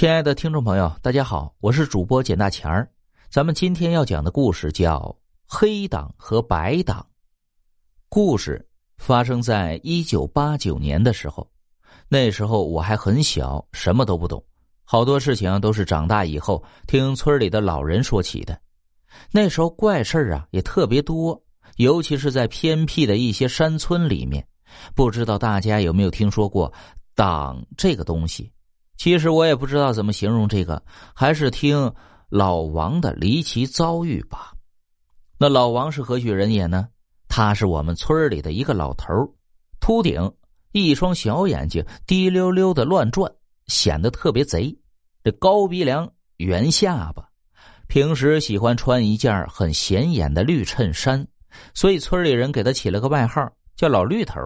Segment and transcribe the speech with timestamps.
[0.00, 2.90] 亲爱的听众朋友，大家好，我是主播简大钱儿。
[3.28, 4.96] 咱们今天要讲的故事叫
[5.46, 7.00] 《黑党和白党》。
[8.08, 8.66] 故事
[8.96, 11.46] 发生在一九八九年的时候，
[12.08, 14.42] 那时候我还很小，什么都不懂，
[14.84, 18.58] 好多事情都是长大以后听村里的老人说起的。
[19.30, 21.38] 那时候怪事啊也特别多，
[21.76, 24.42] 尤其是在偏僻的一些山村里面。
[24.94, 26.72] 不知道大家有没有听说过
[27.14, 28.50] 党这个东西？
[29.00, 30.82] 其实我也不知道怎么形容这个，
[31.14, 31.90] 还是听
[32.28, 34.52] 老王的离奇遭遇吧。
[35.38, 36.86] 那老王是何许人也呢？
[37.26, 39.06] 他是我们村里的一个老头
[39.80, 40.30] 秃顶，
[40.72, 43.32] 一双小眼睛滴溜溜的乱转，
[43.68, 44.78] 显得特别贼。
[45.24, 47.26] 这高鼻梁、圆下巴，
[47.88, 51.26] 平时喜欢穿一件很显眼的绿衬衫，
[51.72, 54.38] 所以村里人给他起了个外号，叫老绿头。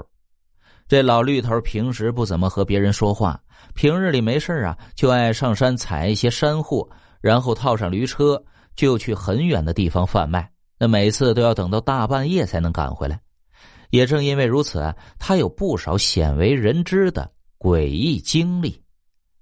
[0.87, 3.41] 这老绿头平时不怎么和别人说话，
[3.75, 6.87] 平日里没事啊，就爱上山采一些山货，
[7.21, 8.43] 然后套上驴车
[8.77, 10.49] 就去很远的地方贩卖。
[10.79, 13.19] 那每次都要等到大半夜才能赶回来。
[13.91, 18.83] 也正因为如此，他有不少鲜为人知的诡异经历。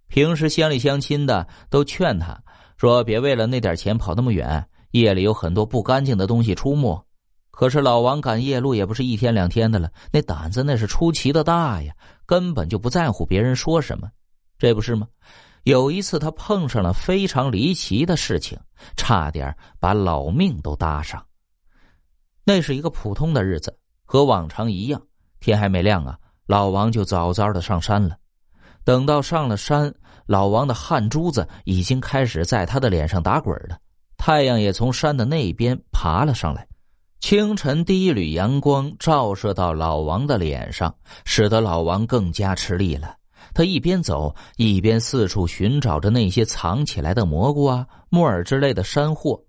[0.08, 2.39] 平时乡里乡亲的都劝他
[2.77, 7.02] 说：“别为了那点钱跑那么远，夜里有很多不干净的东西出没。”
[7.53, 11.95] 可是老王赶夜路也不是一天两天的了，那胆子那是出奇的大呀，
[12.27, 14.11] 根本就不在乎别人说什么，
[14.58, 15.06] 这不是吗？
[15.64, 18.58] 有一次他碰上了非常离奇的事情，
[18.97, 21.25] 差点把老命都搭上。
[22.42, 25.00] 那是一个普通的日子，和往常一样，
[25.39, 28.17] 天还没亮啊，老王就早早的上山了。
[28.83, 29.95] 等到上了山，
[30.27, 33.78] 老王的汗珠子已经开始在他的脸上打滚了，
[34.17, 36.67] 太阳也从山的那边爬了上来。
[37.23, 40.92] 清晨第一缕阳光照射到老王的脸上，
[41.25, 43.14] 使得老王更加吃力了。
[43.55, 49.41] 他一边走一边四处寻找着那些藏起来的蘑菇啊、木耳之类的山货。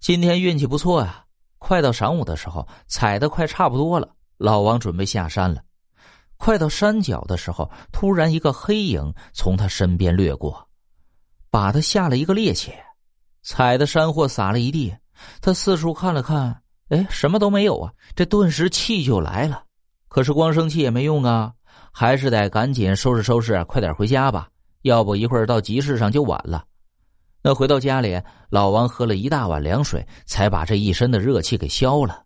[0.00, 1.22] 今天运气不错呀！
[1.58, 5.60] 快到晌午的时候，采的快差不多了，老王准备下山了。
[6.38, 10.66] 快到山脚的时候，突然一个黑影从他身边掠过，
[11.50, 12.72] 把他吓了一个趔趄。
[13.42, 14.96] 采的山货撒了一地，
[15.42, 16.61] 他四处看了看。
[16.92, 17.90] 哎，什么都没有啊！
[18.14, 19.62] 这顿时气就来了，
[20.08, 21.50] 可是光生气也没用啊，
[21.90, 24.46] 还是得赶紧收拾收拾，快点回家吧，
[24.82, 26.66] 要不一会儿到集市上就晚了。
[27.42, 28.20] 那回到家里，
[28.50, 32.24] 老王喝了一大碗凉水，才把这一身的热气给消了。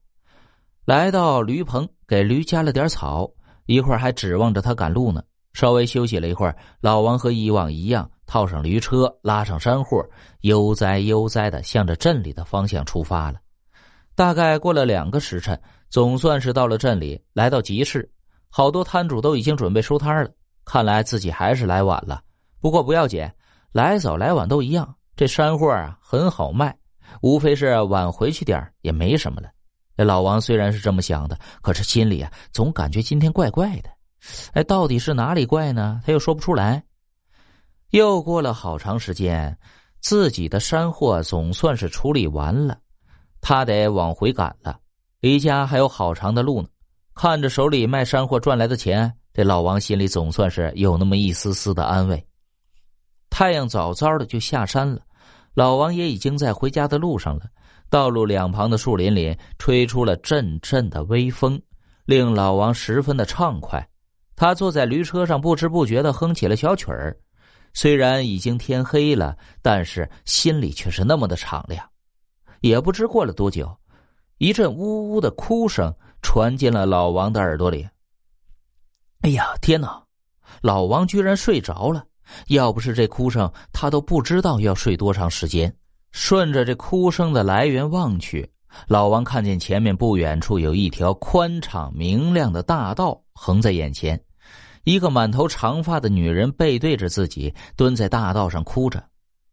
[0.84, 3.30] 来到驴棚，给驴加了点草，
[3.66, 5.22] 一会儿还指望着他赶路呢。
[5.52, 10.04] 稍微休息了一会儿，老王和以往一样，套上驴车，拉上山货，
[10.40, 13.38] 悠哉悠哉的向着镇里的方向出发了。
[14.16, 15.60] 大概过了两个时辰，
[15.90, 18.10] 总算是到了镇里，来到集市，
[18.48, 20.30] 好多摊主都已经准备收摊了。
[20.64, 22.22] 看来自己还是来晚了，
[22.58, 23.30] 不过不要紧，
[23.72, 24.96] 来早来晚都一样。
[25.14, 26.74] 这山货啊很好卖，
[27.20, 29.50] 无非是晚回去点也没什么了。
[29.98, 33.90] 这老王虽然是这么想的，可是心里啊总感觉今天怪怪的。
[34.54, 36.00] 哎，到底是哪里怪呢？
[36.06, 36.82] 他又说不出来。
[37.90, 39.56] 又过了好长时间，
[40.00, 42.78] 自己的山货总算是处理完了。
[43.48, 44.76] 他得往回赶了，
[45.20, 46.68] 离家还有好长的路呢。
[47.14, 52.26] 看着手里卖山货赚来的钱，这老王心里总算是有那么一丝丝的安慰。
[53.30, 55.00] 太阳早早的就下山了，
[55.54, 57.44] 老王也已经在回家的路上了。
[57.88, 61.56] 道路两旁的树林里吹出了阵阵的微风，
[62.04, 63.88] 令老王十分的畅快。
[64.34, 67.16] 他坐在驴车上，不知不觉的哼起了小曲儿。
[67.74, 71.88] 虽然已经天黑了，但是心里却是那么的敞亮。
[72.60, 73.76] 也不知过了多久，
[74.38, 77.86] 一阵呜呜的哭声传进了老王的耳朵里。
[79.22, 80.02] 哎呀，天哪！
[80.62, 82.04] 老王居然睡着了。
[82.48, 85.72] 要不是这哭声，他都不知道要睡多长时间。
[86.12, 88.50] 顺着这哭声的来源望去，
[88.88, 94.20] 老王看见前面不远处有一条宽敞明亮的大道横在眼前，
[94.84, 99.02] 一个满头长发的女人背对着自己蹲在大道上哭着。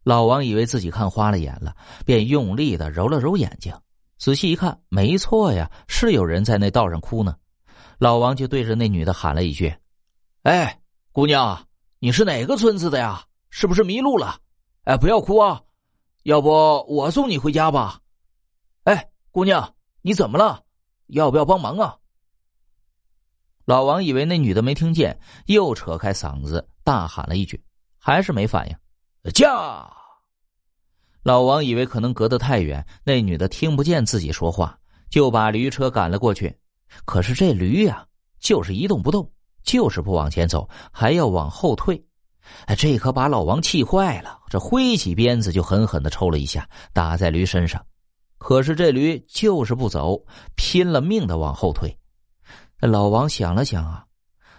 [0.04, 1.74] 老王以为自己看花了眼了，
[2.04, 3.74] 便用力的揉了揉眼睛，
[4.18, 7.34] 仔细一看，没错呀，是有人在那道上哭呢。
[7.98, 9.74] 老王就对着那女的喊了一句
[10.44, 10.78] ：“哎，
[11.10, 11.66] 姑娘，
[12.00, 13.24] 你是哪个村子的呀？
[13.48, 14.38] 是不是迷路了？
[14.82, 15.62] 哎，不要哭啊，
[16.24, 16.50] 要不
[16.86, 18.00] 我送你回家吧。
[18.82, 20.64] 哎，姑娘，你怎么了？
[21.06, 21.96] 要不要帮忙啊？”
[23.64, 27.64] 老王以为那女的没听见，又扯开嗓子大喊了一句，
[27.96, 28.76] 还是没反应。
[29.32, 29.90] 驾！
[31.22, 34.78] 老王以为可能隔得太远，那女的听不见自己说话，
[35.08, 36.54] 就把驴车赶了过去。
[37.06, 38.06] 可是这驴呀，
[38.38, 39.32] 就是一动不动，
[39.62, 42.04] 就是不往前走，还要往后退。
[42.66, 47.84] 哎，这可把老王气坏了，这挥起鞭子就狠狠的抽了一下，打在驴身上。
[48.36, 50.22] 可是这驴就是不走，
[50.54, 51.96] 拼了命的往后退。
[52.80, 54.04] 老王想了想啊，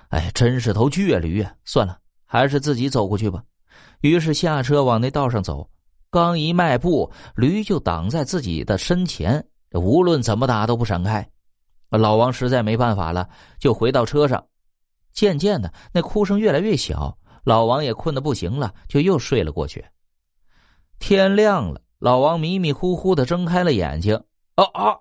[0.09, 1.53] 哎，真是头倔驴啊！
[1.63, 3.43] 算了，还是自己走过去吧。
[4.01, 5.69] 于是下车往那道上走，
[6.09, 11.27] 刚一迈步，驴就挡在自己的身前，无论怎么打都不闪开。
[11.89, 14.43] 老王实在没办法了，就回到车上。
[15.13, 19.85] 渐渐的，那哭声越来越小，老王也困得不行了，就又睡了过去。
[20.99, 24.15] 天亮了，老王迷迷糊糊的睁开了眼睛，
[24.55, 24.97] 啊啊！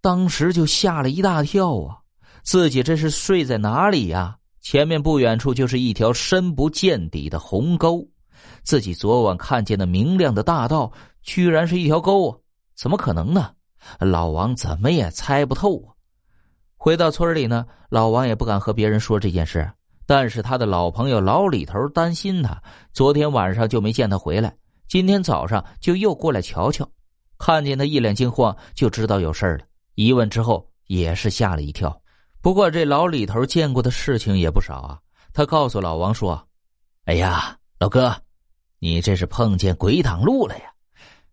[0.00, 1.98] 当时就吓了一大跳啊！
[2.42, 4.37] 自己这是睡在哪里呀？
[4.70, 8.06] 前面不远处就是一条深不见底的鸿沟，
[8.62, 10.92] 自己昨晚看见的明亮的大道，
[11.22, 12.36] 居然是一条沟啊！
[12.76, 13.52] 怎么可能呢？
[13.98, 15.96] 老王怎么也猜不透啊！
[16.76, 19.72] 回到村里呢，老王也不敢和别人说这件事，
[20.04, 22.62] 但是他的老朋友老李头担心他，
[22.92, 24.54] 昨天晚上就没见他回来，
[24.86, 26.86] 今天早上就又过来瞧瞧，
[27.38, 29.60] 看见他一脸惊慌，就知道有事了。
[29.94, 31.98] 一问之后，也是吓了一跳。
[32.40, 34.98] 不过这老李头见过的事情也不少啊，
[35.32, 36.48] 他告诉老王说
[37.06, 38.14] ：“哎呀，老哥，
[38.78, 40.64] 你这是碰见鬼挡路了呀！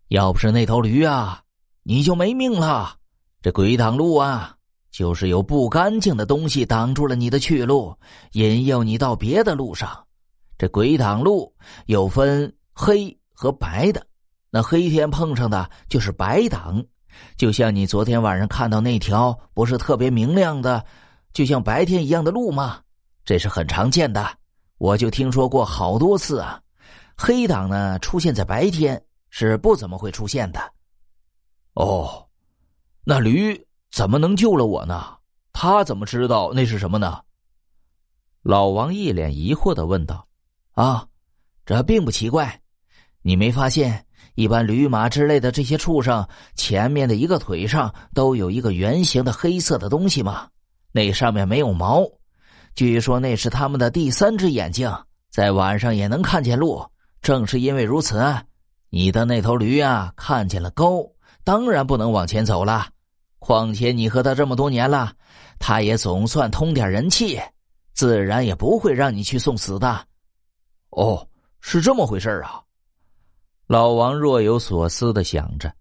[0.08, 1.42] 要不是那头驴啊，
[1.82, 2.96] 你就没命了。
[3.42, 4.52] 这鬼挡路啊。”
[4.88, 7.94] 就是有不干净的东西挡住了你的去路，
[8.32, 10.06] 引诱你到别的路上。
[10.56, 11.54] 这鬼挡路
[11.84, 14.06] 有分黑和白的，
[14.48, 16.82] 那黑天碰上的就是白挡，
[17.36, 20.84] 就像你昨天晚上看到那条不是特别明亮的，
[21.32, 22.80] 就像白天一样的路吗？
[23.24, 24.26] 这是很常见的，
[24.78, 26.60] 我就听说过好多次啊。
[27.16, 30.60] 黑挡呢出现在白天是不怎么会出现的。
[31.74, 32.26] 哦，
[33.04, 33.64] 那驴。
[33.92, 35.16] 怎么能救了我呢？
[35.54, 37.22] 他怎么知道那是什么呢？
[38.42, 40.28] 老王一脸疑惑的问道
[40.74, 41.08] ：“啊，
[41.64, 42.60] 这并不奇怪，
[43.22, 50.48] 你没发现一般驴马之类的这些畜生前面的一个腿上都有一个圆形的黑色的东西吗？
[50.92, 52.04] 那上面没有毛，
[52.74, 54.92] 据说那是他们的第三只眼睛，
[55.30, 56.84] 在晚上也能看见路。
[57.22, 58.22] 正是因为如此，
[58.90, 61.10] 你的那头驴啊，看见了沟，
[61.44, 62.88] 当然不能往前走了。”
[63.38, 65.12] 况且你和他这么多年了，
[65.58, 67.40] 他也总算通点人气，
[67.92, 70.04] 自然也不会让你去送死的。
[70.90, 71.28] 哦，
[71.60, 72.60] 是这么回事啊！
[73.66, 75.72] 老王若有所思的想着。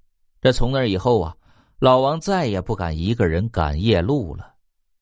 [0.42, 1.36] 这从那以后啊，
[1.80, 4.55] 老王再也不敢一个人赶夜路了。